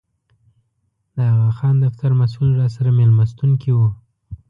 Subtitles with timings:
[1.15, 3.79] د اغاخان دفتر مسوول راسره مېلمستون کې و.